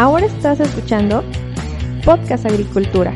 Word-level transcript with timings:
Ahora 0.00 0.24
estás 0.24 0.58
escuchando 0.60 1.22
Podcast 2.06 2.46
Agricultura, 2.46 3.14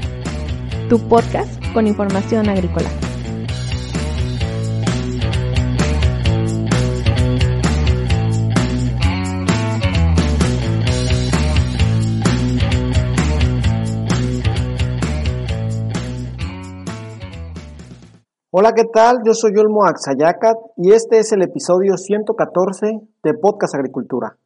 tu 0.90 0.98
podcast 1.08 1.50
con 1.72 1.86
información 1.86 2.46
agrícola. 2.50 2.90
Hola, 18.50 18.72
¿qué 18.74 18.84
tal? 18.92 19.20
Yo 19.24 19.32
soy 19.32 19.56
Olmo 19.56 19.86
Axayacat 19.86 20.58
y 20.76 20.92
este 20.92 21.20
es 21.20 21.32
el 21.32 21.40
episodio 21.40 21.96
114 21.96 23.00
de 23.22 23.32
Podcast 23.32 23.74
Agricultura. 23.74 24.36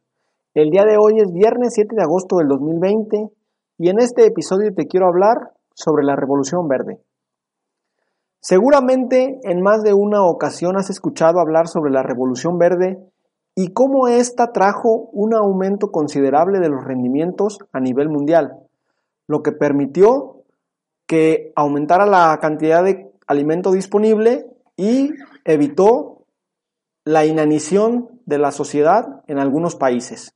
El 0.55 0.71
día 0.71 0.83
de 0.83 0.97
hoy 0.97 1.19
es 1.19 1.31
viernes 1.31 1.73
7 1.75 1.95
de 1.95 2.01
agosto 2.01 2.37
del 2.37 2.47
2020 2.47 3.29
y 3.77 3.89
en 3.89 3.99
este 3.99 4.25
episodio 4.25 4.73
te 4.73 4.87
quiero 4.87 5.05
hablar 5.05 5.53
sobre 5.75 6.03
la 6.03 6.15
Revolución 6.15 6.67
Verde. 6.67 6.99
Seguramente 8.41 9.39
en 9.43 9.61
más 9.61 9.83
de 9.83 9.93
una 9.93 10.23
ocasión 10.25 10.75
has 10.75 10.89
escuchado 10.89 11.39
hablar 11.39 11.67
sobre 11.67 11.91
la 11.91 12.01
Revolución 12.01 12.57
Verde 12.57 12.97
y 13.53 13.73
cómo 13.73 14.07
ésta 14.07 14.51
trajo 14.51 15.09
un 15.11 15.35
aumento 15.35 15.91
considerable 15.91 16.59
de 16.59 16.69
los 16.69 16.83
rendimientos 16.83 17.59
a 17.71 17.79
nivel 17.79 18.09
mundial, 18.09 18.53
lo 19.27 19.43
que 19.43 19.51
permitió 19.51 20.45
que 21.05 21.51
aumentara 21.55 22.07
la 22.07 22.35
cantidad 22.41 22.83
de 22.83 23.11
alimento 23.27 23.71
disponible 23.71 24.47
y 24.75 25.11
evitó 25.45 26.25
la 27.05 27.25
inanición 27.25 28.21
de 28.25 28.39
la 28.39 28.51
sociedad 28.51 29.23
en 29.27 29.37
algunos 29.37 29.75
países. 29.75 30.33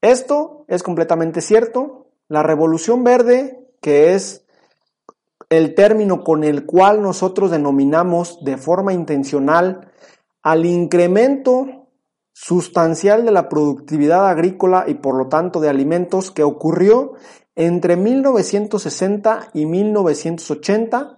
Esto 0.00 0.64
es 0.68 0.82
completamente 0.82 1.40
cierto. 1.40 2.08
La 2.28 2.42
revolución 2.42 3.04
verde, 3.04 3.68
que 3.80 4.14
es 4.14 4.46
el 5.48 5.74
término 5.74 6.24
con 6.24 6.44
el 6.44 6.66
cual 6.66 7.02
nosotros 7.02 7.50
denominamos 7.50 8.44
de 8.44 8.56
forma 8.56 8.92
intencional 8.92 9.92
al 10.42 10.66
incremento 10.66 11.88
sustancial 12.32 13.24
de 13.24 13.30
la 13.30 13.48
productividad 13.48 14.28
agrícola 14.28 14.84
y 14.86 14.94
por 14.94 15.16
lo 15.16 15.28
tanto 15.28 15.60
de 15.60 15.68
alimentos 15.68 16.30
que 16.30 16.42
ocurrió 16.42 17.14
entre 17.54 17.96
1960 17.96 19.50
y 19.54 19.64
1980 19.66 21.16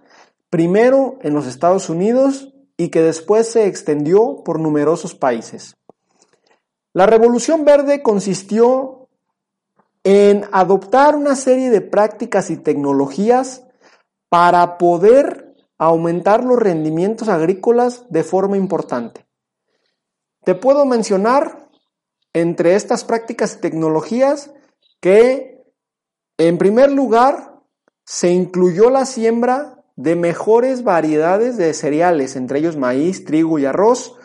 primero 0.49 1.19
en 1.21 1.33
los 1.33 1.45
Estados 1.47 1.89
Unidos 1.89 2.53
y 2.77 2.89
que 2.89 3.01
después 3.01 3.51
se 3.51 3.67
extendió 3.67 4.43
por 4.43 4.59
numerosos 4.59 5.13
países. 5.13 5.75
La 6.93 7.05
Revolución 7.05 7.65
Verde 7.65 8.01
consistió 8.01 9.07
en 10.03 10.45
adoptar 10.51 11.15
una 11.15 11.35
serie 11.35 11.69
de 11.69 11.81
prácticas 11.81 12.49
y 12.49 12.57
tecnologías 12.57 13.63
para 14.29 14.77
poder 14.77 15.55
aumentar 15.77 16.43
los 16.43 16.57
rendimientos 16.57 17.29
agrícolas 17.29 18.05
de 18.09 18.23
forma 18.23 18.57
importante. 18.57 19.25
Te 20.43 20.55
puedo 20.55 20.85
mencionar 20.85 21.69
entre 22.33 22.75
estas 22.75 23.03
prácticas 23.03 23.55
y 23.55 23.61
tecnologías 23.61 24.51
que, 24.99 25.63
en 26.37 26.57
primer 26.57 26.91
lugar, 26.91 27.61
se 28.05 28.31
incluyó 28.31 28.89
la 28.89 29.05
siembra 29.05 29.83
de 29.95 30.15
mejores 30.15 30.83
variedades 30.83 31.57
de 31.57 31.73
cereales, 31.73 32.35
entre 32.35 32.59
ellos 32.59 32.77
maíz, 32.77 33.25
trigo 33.25 33.59
y 33.59 33.65
arroz, 33.65 34.15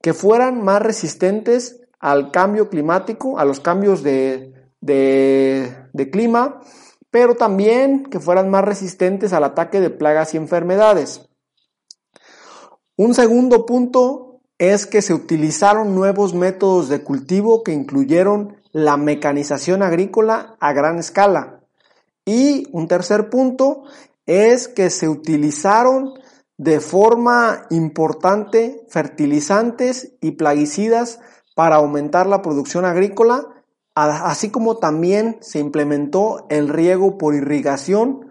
que 0.00 0.14
fueran 0.14 0.62
más 0.62 0.80
resistentes 0.80 1.83
al 2.04 2.30
cambio 2.30 2.68
climático, 2.68 3.38
a 3.38 3.46
los 3.46 3.60
cambios 3.60 4.02
de, 4.02 4.52
de, 4.82 6.10
clima, 6.12 6.60
pero 7.10 7.34
también 7.34 8.04
que 8.04 8.20
fueran 8.20 8.50
más 8.50 8.62
resistentes 8.62 9.32
al 9.32 9.42
ataque 9.42 9.80
de 9.80 9.88
plagas 9.88 10.34
y 10.34 10.36
enfermedades. 10.36 11.30
Un 12.98 13.14
segundo 13.14 13.64
punto 13.64 14.42
es 14.58 14.84
que 14.84 15.00
se 15.00 15.14
utilizaron 15.14 15.94
nuevos 15.94 16.34
métodos 16.34 16.90
de 16.90 17.02
cultivo 17.02 17.62
que 17.62 17.72
incluyeron 17.72 18.58
la 18.72 18.98
mecanización 18.98 19.82
agrícola 19.82 20.56
a 20.60 20.74
gran 20.74 20.98
escala. 20.98 21.62
Y 22.26 22.68
un 22.72 22.86
tercer 22.86 23.30
punto 23.30 23.84
es 24.26 24.68
que 24.68 24.90
se 24.90 25.08
utilizaron 25.08 26.12
de 26.58 26.80
forma 26.80 27.66
importante 27.70 28.84
fertilizantes 28.90 30.12
y 30.20 30.32
plaguicidas 30.32 31.20
para 31.54 31.76
aumentar 31.76 32.26
la 32.26 32.42
producción 32.42 32.84
agrícola, 32.84 33.46
así 33.94 34.50
como 34.50 34.78
también 34.78 35.38
se 35.40 35.60
implementó 35.60 36.46
el 36.50 36.68
riego 36.68 37.16
por 37.16 37.34
irrigación, 37.34 38.30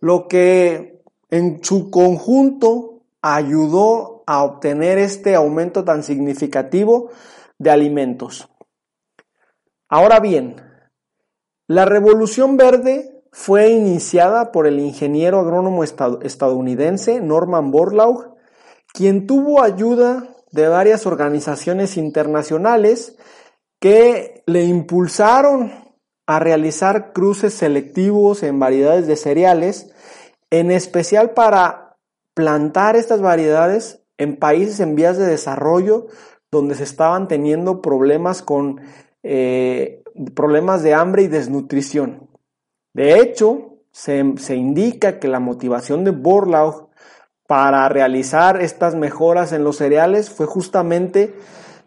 lo 0.00 0.28
que 0.28 1.02
en 1.30 1.64
su 1.64 1.90
conjunto 1.90 3.02
ayudó 3.22 4.22
a 4.26 4.44
obtener 4.44 4.98
este 4.98 5.34
aumento 5.34 5.84
tan 5.84 6.02
significativo 6.02 7.10
de 7.58 7.70
alimentos. 7.70 8.48
Ahora 9.88 10.20
bien, 10.20 10.56
la 11.66 11.86
revolución 11.86 12.56
verde 12.56 13.22
fue 13.32 13.70
iniciada 13.70 14.52
por 14.52 14.66
el 14.66 14.78
ingeniero 14.78 15.40
agrónomo 15.40 15.84
estadounidense 15.84 17.20
Norman 17.20 17.70
Borlaug, 17.70 18.36
quien 18.92 19.26
tuvo 19.26 19.62
ayuda 19.62 20.34
de 20.52 20.68
varias 20.68 21.06
organizaciones 21.06 21.96
internacionales 21.96 23.16
que 23.80 24.42
le 24.46 24.64
impulsaron 24.64 25.72
a 26.26 26.38
realizar 26.38 27.12
cruces 27.12 27.54
selectivos 27.54 28.42
en 28.42 28.58
variedades 28.58 29.06
de 29.06 29.16
cereales, 29.16 29.90
en 30.50 30.70
especial 30.70 31.30
para 31.30 31.96
plantar 32.34 32.96
estas 32.96 33.20
variedades 33.20 34.02
en 34.18 34.36
países 34.36 34.80
en 34.80 34.94
vías 34.94 35.16
de 35.16 35.26
desarrollo 35.26 36.06
donde 36.50 36.74
se 36.74 36.84
estaban 36.84 37.28
teniendo 37.28 37.82
problemas 37.82 38.42
con 38.42 38.80
eh, 39.22 40.02
problemas 40.34 40.82
de 40.82 40.94
hambre 40.94 41.22
y 41.22 41.28
desnutrición. 41.28 42.28
De 42.94 43.20
hecho, 43.20 43.78
se, 43.92 44.54
indica 44.54 45.18
que 45.18 45.28
la 45.28 45.40
motivación 45.40 46.04
de 46.04 46.10
Borlaug 46.10 46.87
para 47.48 47.88
realizar 47.88 48.60
estas 48.60 48.94
mejoras 48.94 49.52
en 49.52 49.64
los 49.64 49.78
cereales 49.78 50.28
fue 50.28 50.44
justamente 50.44 51.34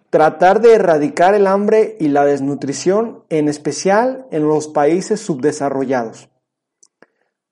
tratar 0.09 0.59
de 0.59 0.73
erradicar 0.73 1.35
el 1.35 1.45
hambre 1.45 1.97
y 1.99 2.07
la 2.07 2.25
desnutrición, 2.25 3.23
en 3.29 3.47
especial 3.47 4.25
en 4.31 4.47
los 4.47 4.67
países 4.67 5.22
subdesarrollados. 5.22 6.29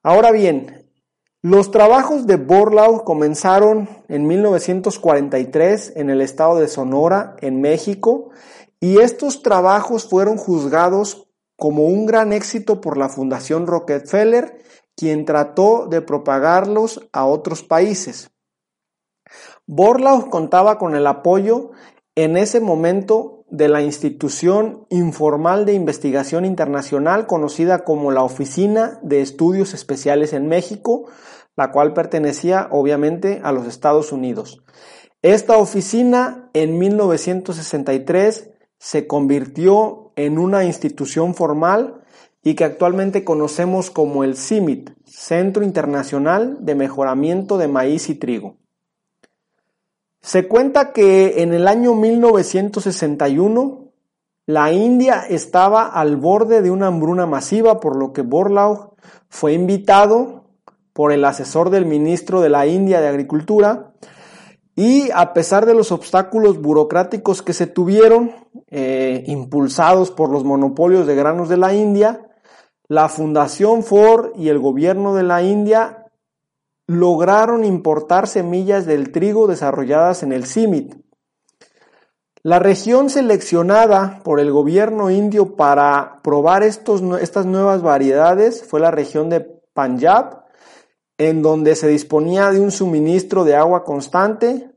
Ahora 0.01 0.31
bien, 0.31 0.89
los 1.43 1.69
trabajos 1.69 2.25
de 2.25 2.37
Borlaug 2.37 3.03
comenzaron 3.03 3.87
en 4.07 4.25
1943 4.25 5.93
en 5.95 6.09
el 6.09 6.21
estado 6.21 6.57
de 6.57 6.67
Sonora, 6.67 7.35
en 7.41 7.61
México, 7.61 8.31
y 8.79 8.97
estos 8.97 9.43
trabajos 9.43 10.09
fueron 10.09 10.37
juzgados 10.37 11.27
como 11.55 11.85
un 11.85 12.07
gran 12.07 12.33
éxito 12.33 12.81
por 12.81 12.97
la 12.97 13.07
Fundación 13.07 13.67
Rockefeller, 13.67 14.57
quien 14.99 15.23
trató 15.23 15.87
de 15.87 16.01
propagarlos 16.01 17.07
a 17.13 17.25
otros 17.25 17.63
países. 17.63 18.31
Borlaug 19.65 20.29
contaba 20.29 20.77
con 20.77 20.93
el 20.93 21.07
apoyo 21.07 21.71
en 22.15 22.35
ese 22.35 22.59
momento 22.59 23.45
de 23.49 23.69
la 23.69 23.81
institución 23.81 24.85
informal 24.89 25.65
de 25.65 25.71
investigación 25.71 26.43
internacional 26.43 27.27
conocida 27.27 27.85
como 27.85 28.11
la 28.11 28.23
Oficina 28.23 28.99
de 29.01 29.21
Estudios 29.21 29.73
Especiales 29.73 30.33
en 30.33 30.49
México, 30.49 31.05
la 31.55 31.71
cual 31.71 31.93
pertenecía 31.93 32.67
obviamente 32.69 33.39
a 33.41 33.53
los 33.53 33.67
Estados 33.67 34.12
Unidos. 34.12 34.65
Esta 35.21 35.57
oficina 35.57 36.50
en 36.53 36.77
1963 36.77 38.50
se 38.77 39.07
convirtió 39.07 40.12
en 40.18 40.39
una 40.39 40.65
institución 40.65 41.35
formal 41.35 41.99
y 42.44 42.56
que 42.56 42.63
actualmente 42.63 43.24
conocemos 43.24 43.91
como 43.91 44.24
el 44.24 44.36
CIMIT, 44.36 44.91
Centro 45.06 45.63
Internacional 45.63 46.57
de 46.62 46.75
Mejoramiento 46.75 47.57
de 47.57 47.68
Maíz 47.68 48.09
y 48.09 48.15
Trigo. 48.15 48.57
Se 50.21 50.47
cuenta 50.47 50.91
que 50.91 51.41
en 51.44 51.53
el 51.53 51.68
año 51.68 51.95
1961 51.95 53.91
la 54.45 54.71
India 54.71 55.24
estaba 55.30 55.86
al 55.86 56.18
borde 56.18 56.62
de 56.62 56.71
una 56.71 56.88
hambruna 56.88 57.25
masiva, 57.25 57.80
por 57.80 57.95
lo 57.95 58.13
que 58.13 58.21
Borlaug 58.21 58.95
fue 59.30 59.53
invitado 59.53 60.45
por 60.94 61.12
el 61.12 61.24
asesor 61.24 61.69
del 61.69 61.86
ministro 61.86 62.41
de 62.41 62.50
la 62.50 62.65
India 62.68 63.00
de 63.00 63.07
Agricultura 63.07 63.94
y 64.75 65.09
a 65.13 65.33
pesar 65.33 65.65
de 65.65 65.74
los 65.74 65.91
obstáculos 65.91 66.62
burocráticos 66.62 67.41
que 67.41 67.53
se 67.53 67.68
tuvieron, 67.68 68.31
eh, 68.69 69.24
impulsados 69.27 70.09
por 70.09 70.30
los 70.30 70.44
monopolios 70.45 71.06
de 71.06 71.15
granos 71.15 71.50
de 71.50 71.57
la 71.57 71.74
India, 71.74 72.28
la 72.89 73.07
Fundación 73.07 73.83
Ford 73.83 74.31
y 74.36 74.50
el 74.50 74.59
gobierno 74.59 75.15
de 75.15 75.24
la 75.24 75.44
India 75.44 76.07
lograron 76.88 77.63
importar 77.63 78.27
semillas 78.27 78.88
del 78.88 79.12
trigo 79.12 79.47
desarrolladas 79.47 80.24
en 80.24 80.33
el 80.33 80.45
CIMIT. 80.45 80.95
La 82.41 82.57
región 82.57 83.12
seleccionada 83.12 84.21
por 84.24 84.39
el 84.39 84.51
gobierno 84.51 85.12
indio 85.12 85.56
para 85.56 86.19
probar 86.24 86.63
estos, 86.63 87.03
estas 87.21 87.45
nuevas 87.45 87.83
variedades 87.83 88.63
fue 88.63 88.80
la 88.80 88.91
región 88.91 89.30
de 89.30 89.41
Punjab, 89.74 90.45
en 91.19 91.44
donde 91.44 91.75
se 91.75 91.88
disponía 91.89 92.50
de 92.51 92.59
un 92.59 92.71
suministro 92.71 93.44
de 93.44 93.56
agua 93.56 93.83
constante 93.83 94.71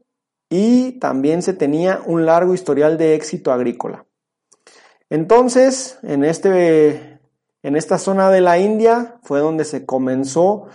y 0.50 0.99
también 0.99 1.41
se 1.41 1.55
tenía 1.55 2.03
un 2.05 2.26
largo 2.26 2.53
historial 2.53 2.99
de 2.99 3.14
éxito 3.14 3.53
agrícola. 3.53 4.05
Entonces, 5.09 5.99
en, 6.03 6.25
este, 6.25 7.12
en 7.62 7.76
esta 7.76 7.99
zona 7.99 8.31
de 8.31 8.41
la 8.41 8.59
India 8.59 9.19
fue 9.23 9.41
donde 9.41 9.64
se 9.64 9.87
comenzó 9.87 10.67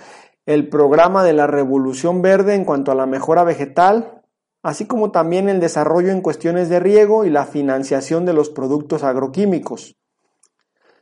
el 0.46 0.70
programa 0.70 1.24
de 1.24 1.34
la 1.34 1.48
Revolución 1.48 2.22
Verde 2.22 2.56
en 2.56 2.64
cuanto 2.64 2.92
a 2.92 2.96
la 2.96 3.06
mejora 3.06 3.44
vegetal, 3.44 4.22
así 4.64 4.86
como 4.86 5.12
también 5.12 5.50
el 5.50 5.60
desarrollo 5.60 6.12
en 6.12 6.22
cuestiones 6.22 6.70
de 6.70 6.80
riego 6.80 7.26
y 7.26 7.30
la 7.30 7.46
financiación 7.46 8.26
de 8.26 8.34
los 8.34 8.50
productos 8.50 9.04
agroquímicos. 9.04 9.98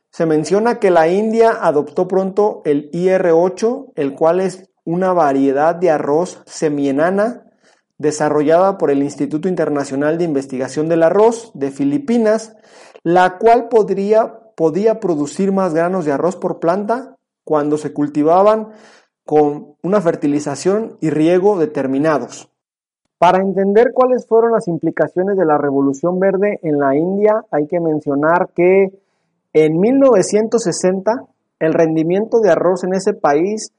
Se 0.10 0.26
menciona 0.26 0.80
que 0.80 0.92
la 0.92 1.08
India 1.10 1.52
adoptó 1.52 2.08
pronto 2.08 2.62
el 2.66 2.90
IR8, 2.92 3.92
el 3.96 4.16
cual 4.16 4.40
es 4.40 4.72
una 4.86 5.14
variedad 5.14 5.76
de 5.76 5.92
arroz 5.92 6.42
semienana 6.46 7.46
desarrollada 7.98 8.78
por 8.78 8.92
el 8.92 9.04
Instituto 9.04 9.48
Internacional 9.48 10.18
de 10.18 10.24
Investigación 10.24 10.90
del 10.90 11.04
Arroz 11.04 11.52
de 11.54 11.72
Filipinas, 11.72 12.56
la 13.04 13.38
cual 13.38 13.68
podría, 13.68 14.40
podía 14.56 15.00
producir 15.00 15.52
más 15.52 15.74
granos 15.74 16.06
de 16.06 16.12
arroz 16.12 16.36
por 16.36 16.60
planta 16.60 17.18
cuando 17.44 17.78
se 17.78 17.94
cultivaban 17.94 18.70
con 19.26 19.76
una 19.82 20.02
fertilización 20.02 20.98
y 21.02 21.10
riego 21.10 21.58
determinados. 21.58 22.50
Para 23.18 23.42
entender 23.42 23.92
cuáles 23.94 24.28
fueron 24.28 24.52
las 24.52 24.68
implicaciones 24.68 25.38
de 25.38 25.46
la 25.46 25.58
Revolución 25.58 26.20
Verde 26.20 26.60
en 26.64 26.80
la 26.80 26.96
India, 26.96 27.44
hay 27.50 27.66
que 27.68 27.80
mencionar 27.80 28.50
que 28.54 28.92
en 29.54 29.80
1960 29.80 31.26
el 31.60 31.74
rendimiento 31.74 32.40
de 32.40 32.52
arroz 32.52 32.84
en 32.84 32.94
ese 32.94 33.14
país 33.14 33.72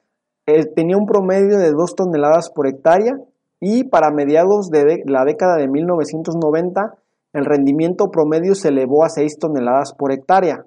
eh, 0.47 0.65
tenía 0.67 0.97
un 0.97 1.07
promedio 1.07 1.59
de 1.59 1.73
2 1.73 1.95
toneladas 1.95 2.51
por 2.51 2.67
hectárea 2.67 3.19
y 3.61 3.85
para 3.85 4.11
mediados 4.11 4.71
de 4.71 5.03
la 5.05 5.25
década 5.25 5.57
de 5.57 5.69
1990 5.69 6.97
el 7.37 7.45
rendimiento 7.45 8.11
promedio 8.11 8.55
se 8.55 8.69
elevó 8.69 9.05
a 9.05 9.11
6 9.11 9.39
toneladas 9.39 9.93
por 9.93 10.11
hectárea. 10.11 10.65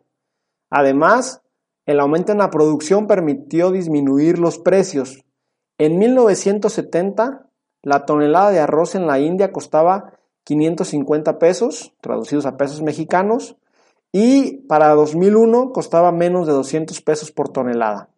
Además, 0.69 1.41
el 1.87 1.99
aumento 1.99 2.31
en 2.31 2.37
la 2.37 2.51
producción 2.51 3.07
permitió 3.07 3.71
disminuir 3.71 4.37
los 4.37 4.59
precios. 4.59 5.25
En 5.79 5.97
1970, 5.97 7.47
la 7.81 8.05
tonelada 8.05 8.51
de 8.51 8.59
arroz 8.59 8.93
en 8.93 9.07
la 9.07 9.19
India 9.19 9.51
costaba 9.51 10.13
550 10.43 11.39
pesos, 11.39 11.95
traducidos 12.01 12.45
a 12.45 12.55
pesos 12.55 12.83
mexicanos, 12.83 13.57
y 14.11 14.57
para 14.67 14.89
2001 14.89 15.71
costaba 15.71 16.11
menos 16.11 16.45
de 16.45 16.53
200 16.53 17.01
pesos 17.01 17.31
por 17.31 17.49
tonelada. 17.49 18.09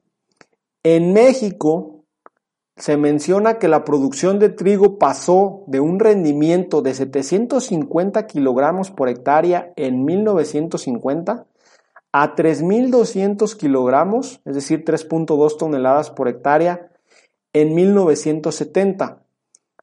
En 0.83 1.13
México, 1.13 2.00
se 2.81 2.98
menciona 2.98 3.60
que 3.60 3.68
la 3.68 3.83
producción 3.83 4.39
de 4.39 4.50
trigo 4.50 4.98
pasó 4.98 5.63
de 5.68 5.80
un 5.80 6.00
rendimiento 6.00 6.81
de 6.81 6.95
750 6.95 8.25
kilogramos 8.25 8.89
por 8.89 9.07
hectárea 9.07 9.72
en 9.75 10.04
1950 10.04 11.45
a 12.12 12.36
3.200 12.36 13.56
kilogramos, 13.56 14.42
es 14.45 14.56
decir, 14.56 14.83
3.2 14.83 15.57
toneladas 15.60 16.10
por 16.10 16.28
hectárea, 16.28 16.89
en 17.54 17.75
1970. 17.75 19.22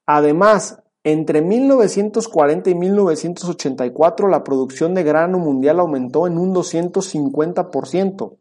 Además, 0.04 0.82
entre 1.04 1.40
1940 1.40 2.68
y 2.68 2.74
1984 2.74 4.26
la 4.26 4.42
producción 4.42 4.94
de 4.94 5.04
grano 5.04 5.38
mundial 5.38 5.78
aumentó 5.78 6.26
en 6.26 6.36
un 6.36 6.52
250% 6.52 8.32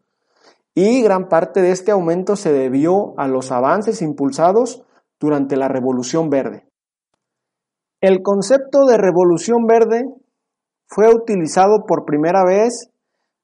y 0.79 1.01
gran 1.01 1.27
parte 1.27 1.63
de 1.63 1.71
este 1.71 1.89
aumento 1.89 2.35
se 2.35 2.53
debió 2.53 3.15
a 3.17 3.27
los 3.27 3.51
avances 3.51 4.03
impulsados 4.03 4.83
durante 5.19 5.57
la 5.57 5.67
Revolución 5.67 6.29
Verde. 6.29 6.67
El 7.99 8.21
concepto 8.21 8.85
de 8.85 8.95
Revolución 8.95 9.65
Verde 9.65 10.05
fue 10.85 11.11
utilizado 11.11 11.85
por 11.87 12.05
primera 12.05 12.45
vez 12.45 12.91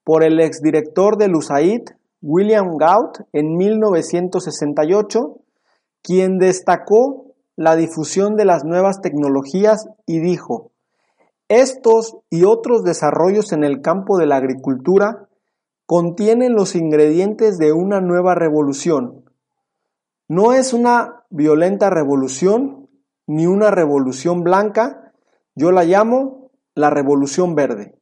por 0.03 0.23
el 0.23 0.39
exdirector 0.39 1.17
del 1.17 1.33
USAID, 1.33 1.81
William 2.21 2.77
Gaut, 2.77 3.21
en 3.31 3.57
1968, 3.57 5.19
quien 6.03 6.37
destacó 6.37 7.33
la 7.55 7.75
difusión 7.75 8.35
de 8.35 8.45
las 8.45 8.63
nuevas 8.63 9.01
tecnologías 9.01 9.87
y 10.05 10.19
dijo, 10.19 10.69
estos 11.47 12.15
y 12.29 12.43
otros 12.43 12.83
desarrollos 12.83 13.53
en 13.53 13.63
el 13.63 13.81
campo 13.81 14.19
de 14.19 14.27
la 14.27 14.35
agricultura 14.35 15.29
contienen 15.93 16.55
los 16.55 16.75
ingredientes 16.75 17.59
de 17.59 17.71
una 17.71 18.01
nueva 18.01 18.33
revolución. 18.33 19.25
No 20.27 20.53
es 20.53 20.73
una 20.73 21.23
violenta 21.29 21.91
revolución 21.91 22.89
ni 23.27 23.45
una 23.45 23.69
revolución 23.69 24.41
blanca, 24.41 25.13
yo 25.53 25.71
la 25.71 25.83
llamo 25.83 26.49
la 26.73 26.89
revolución 26.89 27.53
verde. 27.53 27.93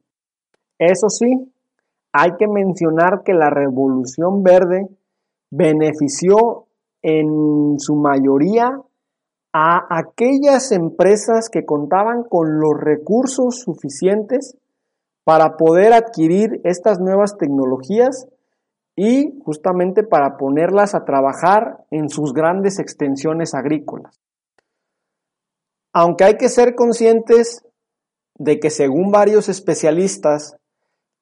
Eso 0.78 1.10
sí, 1.10 1.52
hay 2.14 2.30
que 2.38 2.48
mencionar 2.48 3.24
que 3.26 3.34
la 3.34 3.50
revolución 3.50 4.42
verde 4.42 4.88
benefició 5.50 6.68
en 7.02 7.74
su 7.76 7.96
mayoría 7.96 8.70
a 9.52 9.86
aquellas 9.90 10.72
empresas 10.72 11.50
que 11.52 11.66
contaban 11.66 12.22
con 12.22 12.58
los 12.58 12.72
recursos 12.80 13.60
suficientes 13.60 14.56
para 15.24 15.56
poder 15.56 15.92
adquirir 15.92 16.60
estas 16.64 16.98
nuevas 16.98 17.36
tecnologías 17.36 18.26
y 18.96 19.38
justamente 19.44 20.02
para 20.02 20.36
ponerlas 20.36 20.94
a 20.94 21.04
trabajar 21.04 21.84
en 21.90 22.08
sus 22.08 22.32
grandes 22.32 22.78
extensiones 22.78 23.54
agrícolas. 23.54 24.20
Aunque 25.92 26.24
hay 26.24 26.36
que 26.36 26.48
ser 26.48 26.74
conscientes 26.74 27.64
de 28.34 28.58
que 28.58 28.70
según 28.70 29.10
varios 29.10 29.48
especialistas, 29.48 30.56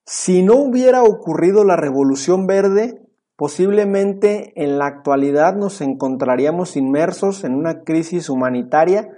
si 0.07 0.43
no 0.43 0.57
hubiera 0.57 1.03
ocurrido 1.03 1.65
la 1.65 1.77
revolución 1.77 2.47
verde, 2.47 3.01
posiblemente 3.37 4.53
en 4.57 4.79
la 4.79 4.87
actualidad 4.87 5.55
nos 5.55 5.81
encontraríamos 5.81 6.77
inmersos 6.77 7.45
en 7.45 7.55
una 7.55 7.83
crisis 7.83 8.29
humanitaria 8.29 9.09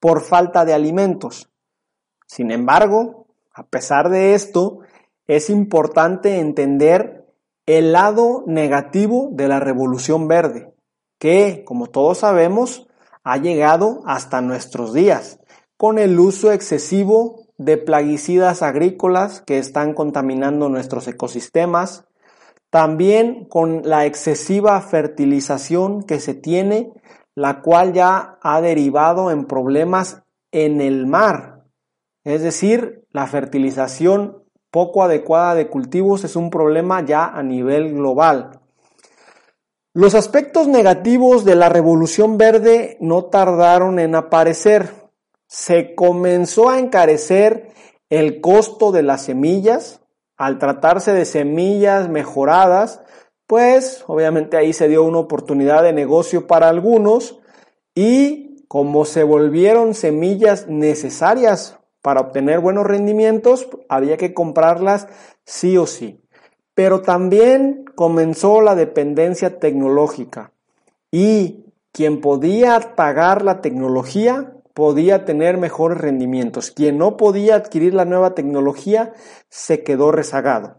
por 0.00 0.22
falta 0.22 0.64
de 0.64 0.74
alimentos. 0.74 1.50
Sin 2.26 2.50
embargo, 2.50 3.17
a 3.58 3.64
pesar 3.64 4.08
de 4.08 4.34
esto, 4.34 4.82
es 5.26 5.50
importante 5.50 6.38
entender 6.38 7.26
el 7.66 7.90
lado 7.90 8.44
negativo 8.46 9.30
de 9.32 9.48
la 9.48 9.58
revolución 9.58 10.28
verde, 10.28 10.72
que, 11.18 11.64
como 11.66 11.88
todos 11.88 12.18
sabemos, 12.18 12.86
ha 13.24 13.36
llegado 13.36 14.02
hasta 14.06 14.40
nuestros 14.42 14.94
días, 14.94 15.40
con 15.76 15.98
el 15.98 16.20
uso 16.20 16.52
excesivo 16.52 17.48
de 17.56 17.78
plaguicidas 17.78 18.62
agrícolas 18.62 19.40
que 19.40 19.58
están 19.58 19.92
contaminando 19.92 20.68
nuestros 20.68 21.08
ecosistemas, 21.08 22.04
también 22.70 23.44
con 23.44 23.82
la 23.82 24.06
excesiva 24.06 24.80
fertilización 24.82 26.04
que 26.04 26.20
se 26.20 26.34
tiene, 26.34 26.92
la 27.34 27.60
cual 27.60 27.92
ya 27.92 28.38
ha 28.40 28.60
derivado 28.60 29.32
en 29.32 29.46
problemas 29.46 30.22
en 30.52 30.80
el 30.80 31.08
mar, 31.08 31.58
es 32.28 32.42
decir, 32.42 33.07
la 33.18 33.26
fertilización 33.26 34.44
poco 34.70 35.02
adecuada 35.02 35.56
de 35.56 35.66
cultivos 35.66 36.22
es 36.22 36.36
un 36.36 36.50
problema 36.50 37.04
ya 37.04 37.26
a 37.26 37.42
nivel 37.42 37.92
global. 37.94 38.60
Los 39.92 40.14
aspectos 40.14 40.68
negativos 40.68 41.44
de 41.44 41.56
la 41.56 41.68
revolución 41.68 42.38
verde 42.38 42.96
no 43.00 43.24
tardaron 43.24 43.98
en 43.98 44.14
aparecer. 44.14 44.92
Se 45.48 45.96
comenzó 45.96 46.70
a 46.70 46.78
encarecer 46.78 47.72
el 48.08 48.40
costo 48.40 48.92
de 48.92 49.02
las 49.02 49.22
semillas. 49.22 50.00
Al 50.36 50.60
tratarse 50.60 51.12
de 51.12 51.24
semillas 51.24 52.08
mejoradas, 52.08 53.00
pues 53.48 54.04
obviamente 54.06 54.56
ahí 54.56 54.72
se 54.72 54.86
dio 54.86 55.02
una 55.02 55.18
oportunidad 55.18 55.82
de 55.82 55.92
negocio 55.92 56.46
para 56.46 56.68
algunos 56.68 57.40
y 57.96 58.64
como 58.68 59.04
se 59.04 59.24
volvieron 59.24 59.94
semillas 59.94 60.68
necesarias 60.68 61.77
para 62.08 62.22
obtener 62.22 62.60
buenos 62.60 62.86
rendimientos 62.86 63.68
había 63.86 64.16
que 64.16 64.32
comprarlas 64.32 65.08
sí 65.44 65.76
o 65.76 65.86
sí. 65.86 66.24
Pero 66.72 67.02
también 67.02 67.84
comenzó 67.94 68.62
la 68.62 68.74
dependencia 68.74 69.58
tecnológica 69.60 70.52
y 71.10 71.66
quien 71.92 72.22
podía 72.22 72.94
pagar 72.96 73.44
la 73.44 73.60
tecnología 73.60 74.54
podía 74.72 75.26
tener 75.26 75.58
mejores 75.58 75.98
rendimientos. 75.98 76.70
Quien 76.70 76.96
no 76.96 77.18
podía 77.18 77.56
adquirir 77.56 77.92
la 77.92 78.06
nueva 78.06 78.34
tecnología 78.34 79.12
se 79.50 79.84
quedó 79.84 80.10
rezagado. 80.10 80.78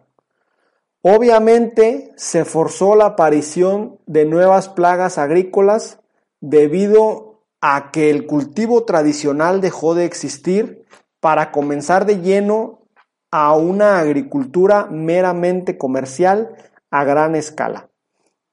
Obviamente 1.03 2.11
se 2.15 2.43
forzó 2.43 2.95
la 2.95 3.05
aparición 3.05 3.99
de 4.07 4.25
nuevas 4.25 4.67
plagas 4.67 5.19
agrícolas 5.19 5.99
debido 6.41 7.43
a 7.61 7.91
que 7.91 8.09
el 8.09 8.25
cultivo 8.25 8.83
tradicional 8.83 9.61
dejó 9.61 9.93
de 9.93 10.05
existir 10.05 10.78
para 11.19 11.51
comenzar 11.51 12.05
de 12.05 12.21
lleno 12.21 12.79
a 13.31 13.55
una 13.55 13.99
agricultura 13.99 14.87
meramente 14.89 15.77
comercial 15.77 16.55
a 16.89 17.03
gran 17.03 17.35
escala. 17.35 17.89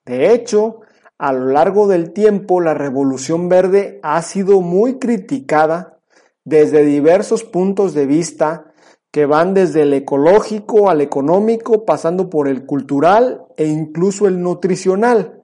De 0.05 0.33
hecho, 0.33 0.81
a 1.19 1.33
lo 1.33 1.47
largo 1.47 1.89
del 1.89 2.13
tiempo 2.13 2.61
la 2.61 2.75
revolución 2.75 3.49
verde 3.49 4.01
ha 4.03 4.21
sido 4.23 4.61
muy 4.61 4.99
criticada 4.99 5.99
desde 6.45 6.85
diversos 6.85 7.43
puntos 7.43 7.95
de 7.95 8.07
vista 8.07 8.73
que 9.11 9.25
van 9.25 9.55
desde 9.55 9.83
el 9.83 9.95
ecológico 9.95 10.91
al 10.91 11.01
económico, 11.01 11.87
pasando 11.87 12.29
por 12.29 12.49
el 12.49 12.67
cultural 12.67 13.47
e 13.57 13.65
incluso 13.67 14.27
el 14.27 14.43
nutricional. 14.43 15.43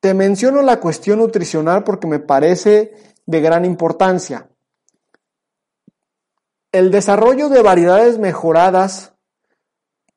Te 0.00 0.14
menciono 0.14 0.62
la 0.62 0.80
cuestión 0.80 1.18
nutricional 1.18 1.84
porque 1.84 2.06
me 2.06 2.18
parece 2.18 2.94
de 3.26 3.40
gran 3.42 3.66
importancia. 3.66 4.48
El 6.76 6.90
desarrollo 6.90 7.48
de 7.48 7.62
variedades 7.62 8.18
mejoradas 8.18 9.14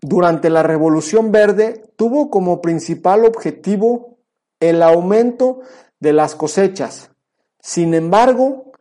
durante 0.01 0.49
la 0.49 0.61
Revolución 0.61 1.31
Verde 1.31 1.89
tuvo 1.95 2.29
como 2.29 2.59
principal 2.59 3.23
objetivo 3.23 4.17
el 4.59 4.83
aumento 4.83 5.61
de 6.01 6.11
las 6.11 6.35
cosechas. 6.35 7.11
Sin 7.61 7.93
embargo, 7.93 8.73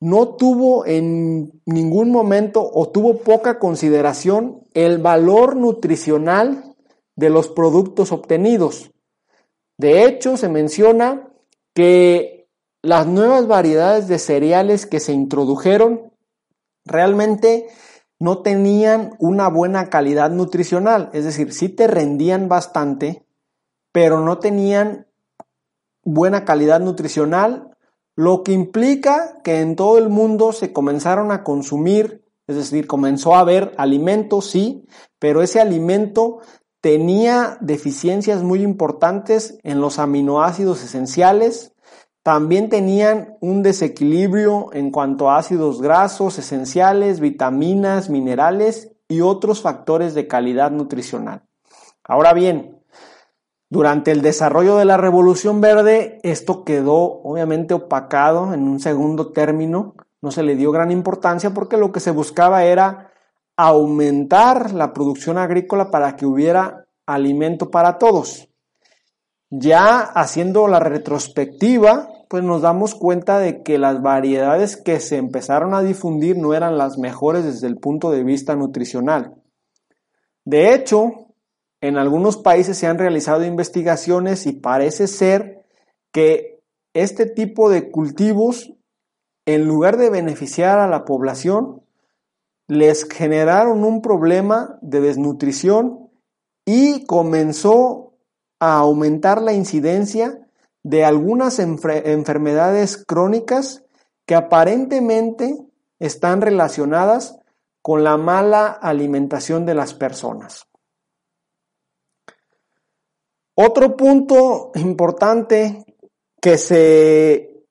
no 0.00 0.34
tuvo 0.34 0.84
en 0.86 1.52
ningún 1.66 2.10
momento 2.10 2.68
o 2.68 2.88
tuvo 2.88 3.18
poca 3.18 3.60
consideración 3.60 4.64
el 4.74 4.98
valor 4.98 5.54
nutricional 5.54 6.74
de 7.14 7.30
los 7.30 7.46
productos 7.46 8.10
obtenidos. 8.10 8.90
De 9.78 10.04
hecho, 10.04 10.36
se 10.36 10.48
menciona 10.48 11.28
que 11.74 12.48
las 12.82 13.06
nuevas 13.06 13.46
variedades 13.46 14.08
de 14.08 14.18
cereales 14.18 14.84
que 14.84 14.98
se 14.98 15.12
introdujeron 15.12 16.09
realmente 16.84 17.68
no 18.18 18.42
tenían 18.42 19.14
una 19.18 19.48
buena 19.48 19.88
calidad 19.88 20.30
nutricional, 20.30 21.10
es 21.12 21.24
decir, 21.24 21.52
sí 21.52 21.68
te 21.68 21.86
rendían 21.86 22.48
bastante, 22.48 23.24
pero 23.92 24.20
no 24.20 24.38
tenían 24.38 25.06
buena 26.04 26.44
calidad 26.44 26.80
nutricional 26.80 27.70
lo 28.16 28.42
que 28.42 28.52
implica 28.52 29.40
que 29.42 29.60
en 29.60 29.76
todo 29.76 29.96
el 29.96 30.10
mundo 30.10 30.52
se 30.52 30.74
comenzaron 30.74 31.32
a 31.32 31.42
consumir, 31.42 32.22
es 32.46 32.56
decir, 32.56 32.86
comenzó 32.86 33.34
a 33.34 33.40
haber 33.40 33.72
alimentos, 33.78 34.50
sí, 34.50 34.84
pero 35.18 35.42
ese 35.42 35.58
alimento 35.58 36.40
tenía 36.82 37.56
deficiencias 37.62 38.42
muy 38.42 38.62
importantes 38.62 39.58
en 39.62 39.80
los 39.80 39.98
aminoácidos 39.98 40.82
esenciales, 40.82 41.72
también 42.22 42.68
tenían 42.68 43.36
un 43.40 43.62
desequilibrio 43.62 44.70
en 44.72 44.90
cuanto 44.90 45.30
a 45.30 45.38
ácidos 45.38 45.80
grasos 45.80 46.38
esenciales, 46.38 47.20
vitaminas, 47.20 48.10
minerales 48.10 48.92
y 49.08 49.22
otros 49.22 49.62
factores 49.62 50.14
de 50.14 50.26
calidad 50.26 50.70
nutricional. 50.70 51.42
Ahora 52.04 52.32
bien, 52.34 52.80
durante 53.70 54.10
el 54.10 54.20
desarrollo 54.20 54.76
de 54.76 54.84
la 54.84 54.96
Revolución 54.96 55.60
Verde, 55.60 56.18
esto 56.22 56.64
quedó 56.64 57.22
obviamente 57.22 57.72
opacado 57.72 58.52
en 58.52 58.64
un 58.64 58.80
segundo 58.80 59.32
término, 59.32 59.94
no 60.20 60.30
se 60.30 60.42
le 60.42 60.56
dio 60.56 60.72
gran 60.72 60.90
importancia 60.90 61.54
porque 61.54 61.78
lo 61.78 61.92
que 61.92 62.00
se 62.00 62.10
buscaba 62.10 62.64
era 62.64 63.12
aumentar 63.56 64.72
la 64.74 64.92
producción 64.92 65.38
agrícola 65.38 65.90
para 65.90 66.16
que 66.16 66.26
hubiera 66.26 66.86
alimento 67.06 67.70
para 67.70 67.96
todos. 67.96 68.49
Ya 69.50 70.00
haciendo 70.00 70.68
la 70.68 70.78
retrospectiva, 70.78 72.08
pues 72.28 72.44
nos 72.44 72.62
damos 72.62 72.94
cuenta 72.94 73.40
de 73.40 73.62
que 73.64 73.78
las 73.78 74.00
variedades 74.00 74.76
que 74.76 75.00
se 75.00 75.16
empezaron 75.16 75.74
a 75.74 75.82
difundir 75.82 76.38
no 76.38 76.54
eran 76.54 76.78
las 76.78 76.96
mejores 76.96 77.44
desde 77.44 77.66
el 77.66 77.76
punto 77.76 78.12
de 78.12 78.22
vista 78.22 78.54
nutricional. 78.54 79.34
De 80.44 80.72
hecho, 80.72 81.26
en 81.80 81.98
algunos 81.98 82.36
países 82.36 82.78
se 82.78 82.86
han 82.86 82.98
realizado 82.98 83.44
investigaciones 83.44 84.46
y 84.46 84.52
parece 84.52 85.08
ser 85.08 85.64
que 86.12 86.60
este 86.94 87.26
tipo 87.26 87.70
de 87.70 87.90
cultivos, 87.90 88.72
en 89.46 89.66
lugar 89.66 89.96
de 89.96 90.10
beneficiar 90.10 90.78
a 90.78 90.88
la 90.88 91.04
población, 91.04 91.82
les 92.68 93.08
generaron 93.08 93.82
un 93.82 94.02
problema 94.02 94.78
de 94.82 95.00
desnutrición 95.00 96.10
y 96.64 97.04
comenzó 97.06 98.09
a 98.60 98.76
aumentar 98.76 99.42
la 99.42 99.52
incidencia 99.52 100.46
de 100.82 101.04
algunas 101.04 101.58
enfermedades 101.58 103.04
crónicas 103.04 103.84
que 104.26 104.34
aparentemente 104.34 105.58
están 105.98 106.40
relacionadas 106.40 107.38
con 107.82 108.04
la 108.04 108.16
mala 108.16 108.68
alimentación 108.68 109.66
de 109.66 109.74
las 109.74 109.94
personas. 109.94 110.68
Otro 113.54 113.96
punto 113.96 114.70
importante 114.74 115.84
que 116.40 116.56
se 116.56 117.66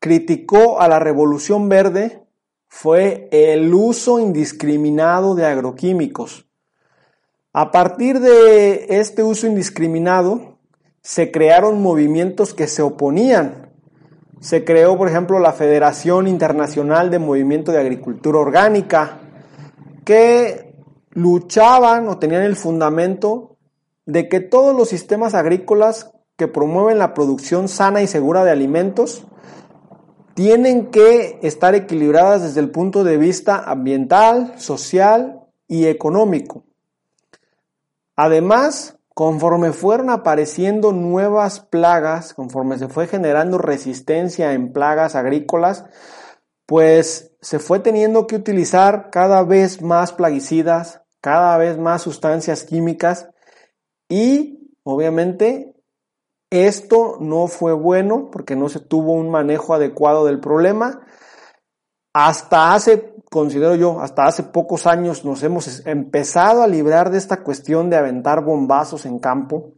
criticó 0.00 0.80
a 0.80 0.88
la 0.88 0.98
Revolución 0.98 1.68
Verde 1.68 2.22
fue 2.68 3.28
el 3.30 3.74
uso 3.74 4.20
indiscriminado 4.20 5.34
de 5.34 5.46
agroquímicos. 5.46 6.47
A 7.60 7.72
partir 7.72 8.20
de 8.20 8.86
este 9.00 9.24
uso 9.24 9.48
indiscriminado, 9.48 10.60
se 11.02 11.32
crearon 11.32 11.82
movimientos 11.82 12.54
que 12.54 12.68
se 12.68 12.82
oponían. 12.82 13.72
Se 14.38 14.64
creó, 14.64 14.96
por 14.96 15.08
ejemplo, 15.08 15.40
la 15.40 15.52
Federación 15.52 16.28
Internacional 16.28 17.10
de 17.10 17.18
Movimiento 17.18 17.72
de 17.72 17.80
Agricultura 17.80 18.38
Orgánica, 18.38 19.18
que 20.04 20.72
luchaban 21.10 22.06
o 22.06 22.20
tenían 22.20 22.42
el 22.42 22.54
fundamento 22.54 23.56
de 24.06 24.28
que 24.28 24.38
todos 24.38 24.72
los 24.76 24.88
sistemas 24.88 25.34
agrícolas 25.34 26.12
que 26.36 26.46
promueven 26.46 26.98
la 26.98 27.12
producción 27.12 27.66
sana 27.66 28.02
y 28.02 28.06
segura 28.06 28.44
de 28.44 28.52
alimentos 28.52 29.26
tienen 30.34 30.92
que 30.92 31.40
estar 31.42 31.74
equilibradas 31.74 32.44
desde 32.44 32.60
el 32.60 32.70
punto 32.70 33.02
de 33.02 33.16
vista 33.16 33.64
ambiental, 33.68 34.54
social 34.58 35.40
y 35.66 35.86
económico. 35.86 36.67
Además, 38.20 38.98
conforme 39.14 39.70
fueron 39.70 40.10
apareciendo 40.10 40.90
nuevas 40.90 41.60
plagas, 41.60 42.34
conforme 42.34 42.76
se 42.76 42.88
fue 42.88 43.06
generando 43.06 43.58
resistencia 43.58 44.54
en 44.54 44.72
plagas 44.72 45.14
agrícolas, 45.14 45.84
pues 46.66 47.30
se 47.40 47.60
fue 47.60 47.78
teniendo 47.78 48.26
que 48.26 48.34
utilizar 48.34 49.10
cada 49.10 49.44
vez 49.44 49.82
más 49.82 50.12
plaguicidas, 50.12 51.00
cada 51.20 51.56
vez 51.58 51.78
más 51.78 52.02
sustancias 52.02 52.64
químicas 52.64 53.28
y 54.08 54.74
obviamente 54.82 55.76
esto 56.50 57.18
no 57.20 57.46
fue 57.46 57.72
bueno 57.72 58.30
porque 58.32 58.56
no 58.56 58.68
se 58.68 58.80
tuvo 58.80 59.12
un 59.12 59.30
manejo 59.30 59.74
adecuado 59.74 60.24
del 60.24 60.40
problema. 60.40 61.06
Hasta 62.12 62.74
hace, 62.74 63.14
considero 63.30 63.74
yo, 63.74 64.00
hasta 64.00 64.26
hace 64.26 64.42
pocos 64.42 64.86
años 64.86 65.24
nos 65.24 65.42
hemos 65.42 65.86
empezado 65.86 66.62
a 66.62 66.66
librar 66.66 67.10
de 67.10 67.18
esta 67.18 67.42
cuestión 67.42 67.90
de 67.90 67.96
aventar 67.96 68.44
bombazos 68.44 69.06
en 69.06 69.18
campo, 69.18 69.74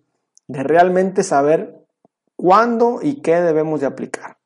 de 0.47 0.62
realmente 0.62 1.23
saber 1.23 1.87
cuándo 2.37 3.00
y 3.02 3.23
qué 3.23 3.40
debemos 3.40 3.80
de 3.80 3.87
aplicar. 3.87 4.38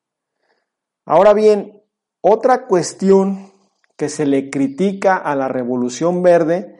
Ahora 1.05 1.33
bien, 1.33 1.83
otra 2.21 2.65
cuestión 2.65 3.51
que 3.95 4.09
se 4.09 4.25
le 4.25 4.49
critica 4.49 5.15
a 5.15 5.35
la 5.35 5.47
revolución 5.47 6.23
verde 6.23 6.75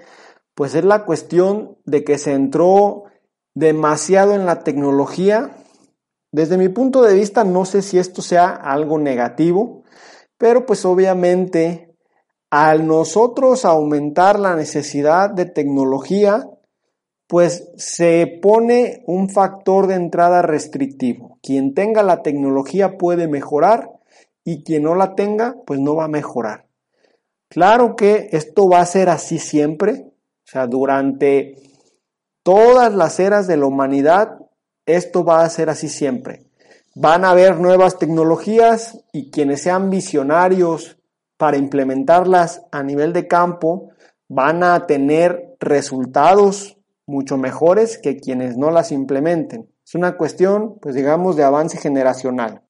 pues 0.56 0.74
es 0.74 0.86
la 0.86 1.04
cuestión 1.06 1.78
de 1.86 2.04
que 2.04 2.18
se 2.18 2.32
entró 2.32 3.04
demasiado 3.54 4.34
en 4.34 4.46
la 4.46 4.64
tecnología. 4.64 5.58
Desde 6.32 6.58
mi 6.58 6.70
punto 6.70 7.04
de 7.04 7.14
vista, 7.14 7.44
no 7.44 7.66
sé 7.66 7.82
si 7.82 8.00
esto 8.00 8.22
sea 8.22 8.50
algo 8.50 8.98
negativo, 8.98 9.84
pero 10.38 10.66
pues 10.66 10.86
obviamente 10.86 11.85
al 12.50 12.88
nosotros 12.88 13.66
aumentar 13.66 14.40
la 14.40 14.56
necesidad 14.56 15.30
de 15.30 15.46
tecnología, 15.46 16.50
pues 17.28 17.72
se 17.76 18.40
pone 18.42 19.04
un 19.08 19.30
factor 19.30 19.88
de 19.88 19.96
entrada 19.96 20.42
restrictivo. 20.42 21.40
Quien 21.42 21.74
tenga 21.74 22.04
la 22.04 22.22
tecnología 22.22 22.98
puede 22.98 23.28
mejorar 23.28 23.92
y 24.44 24.64
quien 24.64 24.84
no 24.84 24.96
la 24.96 25.16
tenga, 25.16 25.56
pues 25.66 25.80
no 25.80 25.96
va 25.96 26.06
a 26.06 26.10
mejorar. 26.10 26.68
Claro 27.50 27.96
que 27.96 28.30
esto 28.32 28.70
va 28.70 28.82
a 28.82 28.86
ser 28.86 29.10
así 29.10 29.40
siempre, 29.40 30.06
o 30.46 30.48
sea, 30.48 30.68
durante 30.68 31.56
todas 32.44 32.94
las 32.94 33.20
eras 33.20 33.48
de 33.48 33.58
la 33.58 33.66
humanidad, 33.66 34.40
esto 34.86 35.24
va 35.24 35.44
a 35.44 35.50
ser 35.50 35.70
así 35.70 35.90
siempre. 35.90 36.46
Van 36.94 37.26
a 37.26 37.32
haber 37.32 37.60
nuevas 37.60 37.98
tecnologías 37.98 39.04
y 39.12 39.32
quienes 39.32 39.64
sean 39.64 39.90
visionarios 39.90 40.95
para 41.38 41.58
implementarlas 41.58 42.66
a 42.72 42.84
nivel 42.84 43.14
de 43.14 43.28
campo 43.28 43.90
van 44.28 44.64
a 44.64 44.86
tener 44.88 45.56
resultados 45.60 46.78
mucho 47.08 47.38
mejores 47.38 47.98
que 47.98 48.18
quienes 48.18 48.58
no 48.58 48.72
las 48.72 48.92
implementen. 48.92 49.70
Es 49.86 49.96
una 49.96 50.18
cuestión, 50.18 50.80
pues 50.82 50.96
digamos, 50.96 51.36
de 51.36 51.44
avance 51.44 51.78
generacional. 51.78 52.64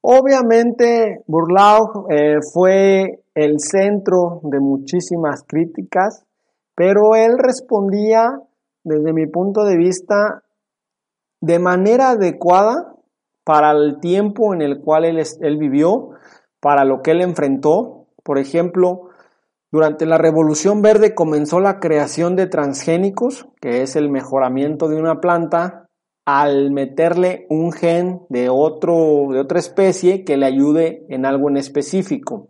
Obviamente, 0.00 1.24
Burlau 1.26 2.06
eh, 2.10 2.36
fue 2.52 3.24
el 3.34 3.58
centro 3.58 4.40
de 4.44 4.60
muchísimas 4.60 5.42
críticas, 5.46 6.24
pero 6.74 7.14
él 7.16 7.32
respondía, 7.38 8.40
desde 8.84 9.12
mi 9.12 9.26
punto 9.26 9.64
de 9.64 9.76
vista, 9.76 10.44
de 11.40 11.58
manera 11.58 12.10
adecuada 12.10 12.94
para 13.44 13.72
el 13.72 14.00
tiempo 14.00 14.54
en 14.54 14.62
el 14.62 14.80
cual 14.80 15.04
él, 15.04 15.22
él 15.40 15.58
vivió, 15.58 16.10
para 16.66 16.84
lo 16.84 17.00
que 17.00 17.12
él 17.12 17.20
enfrentó. 17.20 18.08
Por 18.24 18.40
ejemplo, 18.40 19.10
durante 19.70 20.04
la 20.04 20.18
Revolución 20.18 20.82
Verde 20.82 21.14
comenzó 21.14 21.60
la 21.60 21.78
creación 21.78 22.34
de 22.34 22.48
transgénicos, 22.48 23.46
que 23.60 23.82
es 23.82 23.94
el 23.94 24.10
mejoramiento 24.10 24.88
de 24.88 24.96
una 24.96 25.20
planta 25.20 25.86
al 26.24 26.72
meterle 26.72 27.46
un 27.50 27.70
gen 27.70 28.22
de, 28.30 28.48
otro, 28.48 29.28
de 29.30 29.38
otra 29.38 29.60
especie 29.60 30.24
que 30.24 30.36
le 30.36 30.44
ayude 30.44 31.06
en 31.08 31.24
algo 31.24 31.48
en 31.48 31.56
específico. 31.56 32.48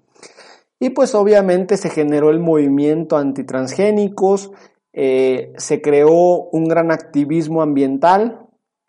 Y 0.81 0.89
pues 0.89 1.15
obviamente 1.15 1.77
se 1.77 1.91
generó 1.91 2.31
el 2.31 2.41
movimiento 2.41 3.19
antitransgénicos, 3.19 4.51
eh, 4.95 5.53
se 5.59 5.83
creó 5.83 6.49
un 6.53 6.65
gran 6.65 6.91
activismo 6.91 7.61
ambiental, 7.61 8.46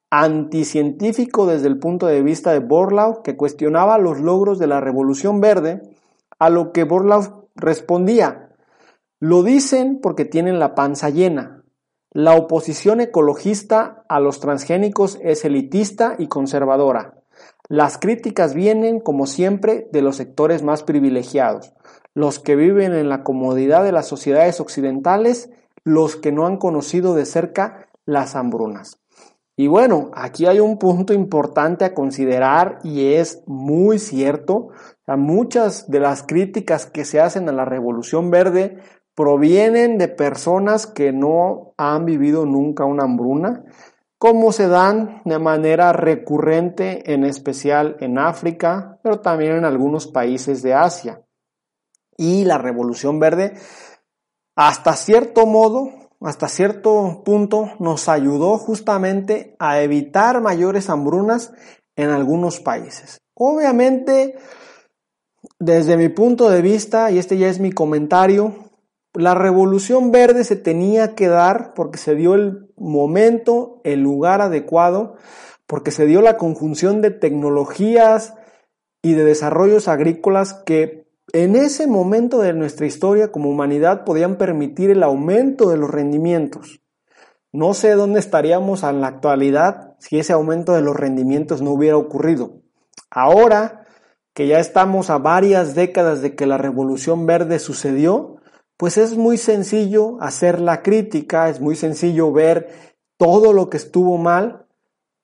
anticientífico 0.10 1.46
desde 1.46 1.68
el 1.68 1.80
punto 1.80 2.08
de 2.08 2.22
vista 2.22 2.52
de 2.52 2.60
Borlaug, 2.60 3.24
que 3.24 3.36
cuestionaba 3.36 3.98
los 3.98 4.20
logros 4.20 4.60
de 4.60 4.68
la 4.68 4.80
Revolución 4.80 5.42
Verde, 5.42 5.82
a 6.40 6.50
lo 6.50 6.72
que 6.72 6.84
Borlaug 6.84 7.48
respondía, 7.56 8.50
lo 9.20 9.44
dicen 9.44 10.00
porque 10.02 10.26
tienen 10.26 10.60
la 10.60 10.76
panza 10.76 11.10
llena. 11.10 11.64
La 12.12 12.36
oposición 12.36 13.02
ecologista 13.02 14.06
a 14.08 14.20
los 14.20 14.40
transgénicos 14.40 15.20
es 15.22 15.44
elitista 15.44 16.16
y 16.18 16.28
conservadora. 16.28 17.16
Las 17.68 17.98
críticas 17.98 18.54
vienen, 18.54 19.00
como 19.00 19.26
siempre, 19.26 19.88
de 19.92 20.02
los 20.02 20.16
sectores 20.16 20.64
más 20.64 20.84
privilegiados, 20.84 21.74
los 22.14 22.40
que 22.40 22.56
viven 22.56 22.94
en 22.94 23.10
la 23.10 23.24
comodidad 23.24 23.84
de 23.84 23.92
las 23.92 24.08
sociedades 24.08 24.62
occidentales, 24.62 25.50
los 25.84 26.16
que 26.16 26.32
no 26.32 26.46
han 26.46 26.58
conocido 26.58 27.14
de 27.14 27.26
cerca 27.26 27.90
las 28.06 28.36
hambrunas. 28.36 29.00
Y 29.60 29.66
bueno, 29.66 30.12
aquí 30.14 30.46
hay 30.46 30.60
un 30.60 30.78
punto 30.78 31.14
importante 31.14 31.84
a 31.84 31.96
considerar 31.96 32.78
y 32.84 33.14
es 33.16 33.42
muy 33.48 33.98
cierto. 33.98 34.70
muchas 35.08 35.90
de 35.90 36.00
las 36.00 36.22
críticas 36.22 36.86
que 36.86 37.06
se 37.06 37.20
hacen 37.20 37.50
a 37.50 37.52
la 37.54 37.66
Revolución 37.66 38.30
Verde 38.30 38.78
provienen 39.16 39.98
de 39.98 40.10
personas 40.10 40.86
que 40.86 41.12
no 41.12 41.74
han 41.76 42.06
vivido 42.06 42.46
nunca 42.46 42.86
una 42.86 43.06
hambruna, 43.06 43.64
como 44.20 44.52
se 44.52 44.68
dan 44.68 45.24
de 45.26 45.40
manera 45.40 45.92
recurrente, 45.92 47.12
en 47.12 47.24
especial 47.24 47.98
en 48.00 48.20
África, 48.20 49.00
pero 49.02 49.22
también 49.22 49.54
en 49.54 49.66
algunos 49.66 50.06
países 50.06 50.62
de 50.62 50.76
Asia. 50.76 51.24
Y 52.16 52.46
la 52.46 52.60
Revolución 52.60 53.20
Verde, 53.20 53.54
hasta 54.56 54.94
cierto 54.94 55.48
modo, 55.48 55.90
hasta 56.22 56.48
cierto 56.48 57.22
punto, 57.24 57.72
nos 57.80 58.10
ayudó 58.10 58.58
justamente 58.58 59.56
a 59.60 59.82
evitar 59.82 60.42
mayores 60.42 60.90
hambrunas 60.90 61.54
en 61.96 62.10
algunos 62.10 62.60
países. 62.60 63.20
Obviamente, 63.36 64.36
desde 65.60 65.98
mi 65.98 66.10
punto 66.10 66.50
de 66.50 66.62
vista, 66.62 67.12
y 67.12 67.20
este 67.20 67.38
ya 67.38 67.50
es 67.50 67.60
mi 67.60 67.72
comentario, 67.72 68.56
la 69.14 69.34
revolución 69.34 70.12
verde 70.12 70.44
se 70.44 70.56
tenía 70.56 71.16
que 71.16 71.28
dar 71.28 71.74
porque 71.74 71.98
se 71.98 72.16
dio 72.16 72.36
el 72.36 72.72
momento, 72.78 73.82
el 73.84 74.02
lugar 74.02 74.42
adecuado, 74.42 75.16
porque 75.66 75.92
se 75.92 76.06
dio 76.06 76.22
la 76.22 76.38
conjunción 76.38 77.02
de 77.02 77.12
tecnologías 77.12 78.36
y 79.02 79.14
de 79.14 79.24
desarrollos 79.24 79.88
agrícolas 79.88 80.54
que 80.54 81.07
en 81.34 81.56
ese 81.56 81.88
momento 81.88 82.40
de 82.40 82.54
nuestra 82.54 82.86
historia 82.86 83.32
como 83.32 83.50
humanidad 83.50 84.06
podían 84.06 84.38
permitir 84.38 84.92
el 84.92 85.04
aumento 85.04 85.70
de 85.70 85.78
los 85.78 85.90
rendimientos. 85.90 86.82
No 87.52 87.74
sé 87.74 87.92
dónde 87.92 88.20
estaríamos 88.20 88.84
en 88.84 89.02
la 89.02 89.08
actualidad 89.08 89.96
si 90.00 90.20
ese 90.20 90.34
aumento 90.34 90.74
de 90.74 90.82
los 90.82 90.96
rendimientos 90.96 91.62
no 91.62 91.72
hubiera 91.72 91.98
ocurrido. 91.98 92.62
Ahora 93.10 93.86
que 94.34 94.48
ya 94.48 94.60
estamos 94.60 95.10
a 95.10 95.18
varias 95.18 95.74
décadas 95.74 96.22
de 96.22 96.36
que 96.36 96.46
la 96.46 96.58
revolución 96.58 97.26
verde 97.26 97.58
sucedió, 97.58 98.36
pues 98.78 98.98
es 98.98 99.18
muy 99.18 99.38
sencillo 99.38 100.22
hacer 100.22 100.62
la 100.62 100.84
crítica, 100.84 101.50
es 101.50 101.60
muy 101.60 101.76
sencillo 101.76 102.32
ver 102.32 102.70
todo 103.18 103.52
lo 103.52 103.70
que 103.70 103.78
estuvo 103.78 104.18
mal 104.18 104.68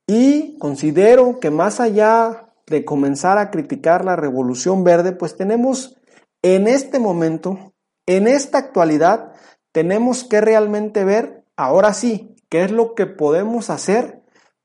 y 0.08 0.58
considero 0.58 1.40
que 1.40 1.52
más 1.52 1.80
allá 1.80 2.53
de 2.68 2.86
comenzar 2.86 3.38
a 3.38 3.52
criticar 3.52 4.06
la 4.06 4.16
revolución 4.16 4.84
verde, 4.84 5.12
pues 5.12 5.36
tenemos 5.36 5.98
en 6.42 6.68
este 6.68 7.00
momento, 7.00 7.74
en 8.06 8.28
esta 8.28 8.58
actualidad, 8.58 9.34
tenemos 9.72 10.24
que 10.24 10.42
realmente 10.42 11.04
ver, 11.04 11.46
ahora 11.56 11.94
sí, 11.94 12.36
qué 12.50 12.64
es 12.64 12.72
lo 12.72 12.96
que 12.96 13.06
podemos 13.06 13.70
hacer 13.70 14.22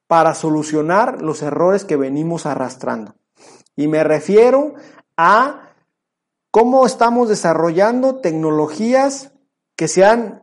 para 0.07 0.35
solucionar 0.35 1.23
los 1.23 1.43
errores 1.43 1.85
que 1.85 1.97
venimos 1.97 2.47
arrastrando. 2.47 3.15
Y 3.77 3.89
me 3.89 4.03
refiero 4.03 4.75
a 5.17 5.75
cómo 6.51 6.85
estamos 6.87 7.29
desarrollando 7.29 8.21
tecnologías 8.21 9.33
que 9.77 9.87
sean 9.87 10.43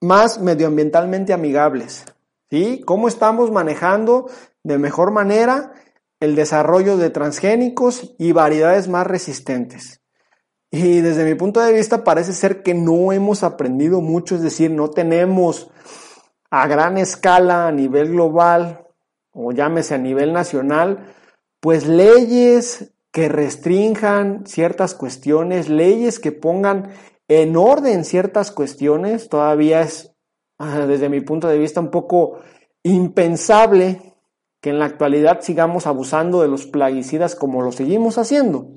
más 0.00 0.40
medioambientalmente 0.40 1.32
amigables, 1.32 2.04
¿sí? 2.50 2.82
Cómo 2.84 3.08
estamos 3.08 3.50
manejando 3.50 4.28
de 4.62 4.78
mejor 4.78 5.12
manera 5.12 5.72
el 6.20 6.34
desarrollo 6.34 6.96
de 6.96 7.10
transgénicos 7.10 8.14
y 8.18 8.32
variedades 8.32 8.88
más 8.88 9.06
resistentes. 9.06 10.00
Y 10.70 11.00
desde 11.00 11.24
mi 11.24 11.34
punto 11.34 11.60
de 11.60 11.72
vista 11.72 12.04
parece 12.04 12.32
ser 12.32 12.62
que 12.62 12.74
no 12.74 13.12
hemos 13.12 13.42
aprendido 13.42 14.00
mucho, 14.00 14.34
es 14.34 14.42
decir, 14.42 14.70
no 14.70 14.90
tenemos 14.90 15.70
a 16.50 16.66
gran 16.66 16.98
escala 16.98 17.68
a 17.68 17.72
nivel 17.72 18.10
global 18.10 18.86
o 19.32 19.52
llámese 19.52 19.94
a 19.94 19.98
nivel 19.98 20.32
nacional, 20.32 21.14
pues 21.60 21.86
leyes 21.86 22.92
que 23.12 23.28
restrinjan 23.28 24.46
ciertas 24.46 24.94
cuestiones, 24.94 25.68
leyes 25.68 26.18
que 26.18 26.32
pongan 26.32 26.90
en 27.28 27.56
orden 27.56 28.04
ciertas 28.04 28.50
cuestiones, 28.52 29.28
todavía 29.28 29.82
es, 29.82 30.14
desde 30.58 31.08
mi 31.08 31.20
punto 31.20 31.48
de 31.48 31.58
vista, 31.58 31.80
un 31.80 31.90
poco 31.90 32.40
impensable 32.82 34.05
que 34.66 34.70
en 34.70 34.80
la 34.80 34.86
actualidad 34.86 35.42
sigamos 35.42 35.86
abusando 35.86 36.42
de 36.42 36.48
los 36.48 36.66
plaguicidas 36.66 37.36
como 37.36 37.62
lo 37.62 37.70
seguimos 37.70 38.18
haciendo. 38.18 38.72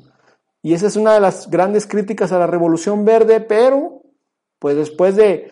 Y 0.62 0.76
esa 0.76 0.86
es 0.86 0.96
una 0.96 1.16
de 1.16 1.20
las 1.20 1.50
grandes 1.50 1.88
críticas 1.88 2.32
a 2.32 2.38
la 2.38 2.46
Revolución 2.46 3.06
Verde, 3.06 3.42
pero 3.42 4.04
pues 4.60 4.76
después 4.76 5.16
de 5.16 5.50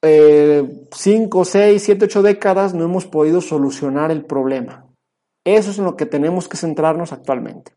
5, 0.00 1.44
6, 1.44 1.82
7, 1.82 2.04
8 2.06 2.22
décadas 2.22 2.72
no 2.72 2.84
hemos 2.84 3.04
podido 3.04 3.42
solucionar 3.42 4.10
el 4.10 4.24
problema. 4.24 4.86
Eso 5.44 5.72
es 5.72 5.78
en 5.78 5.84
lo 5.84 5.94
que 5.94 6.06
tenemos 6.06 6.48
que 6.48 6.56
centrarnos 6.56 7.12
actualmente. 7.12 7.72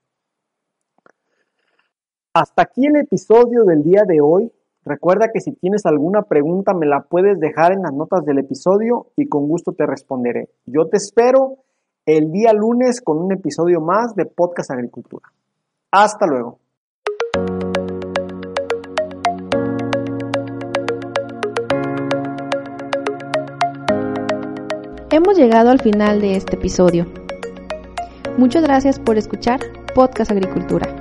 Hasta 2.33 2.61
aquí 2.61 2.85
el 2.85 2.95
episodio 2.95 3.65
del 3.65 3.83
día 3.83 4.03
de 4.07 4.21
hoy. 4.21 4.49
Recuerda 4.85 5.31
que 5.33 5.41
si 5.41 5.51
tienes 5.51 5.85
alguna 5.85 6.21
pregunta 6.21 6.73
me 6.73 6.85
la 6.85 7.01
puedes 7.01 7.41
dejar 7.41 7.73
en 7.73 7.81
las 7.81 7.91
notas 7.91 8.23
del 8.23 8.39
episodio 8.39 9.07
y 9.17 9.27
con 9.27 9.49
gusto 9.49 9.73
te 9.73 9.85
responderé. 9.85 10.49
Yo 10.65 10.87
te 10.87 10.95
espero 10.95 11.62
el 12.05 12.31
día 12.31 12.51
lunes 12.53 13.01
con 13.01 13.17
un 13.17 13.31
episodio 13.31 13.79
más 13.79 14.15
de 14.15 14.25
Podcast 14.25 14.71
Agricultura. 14.71 15.31
Hasta 15.91 16.25
luego. 16.27 16.59
Hemos 25.09 25.37
llegado 25.37 25.69
al 25.69 25.79
final 25.79 26.19
de 26.19 26.35
este 26.35 26.55
episodio. 26.55 27.05
Muchas 28.37 28.63
gracias 28.63 28.99
por 28.99 29.17
escuchar 29.17 29.59
Podcast 29.93 30.31
Agricultura. 30.31 30.92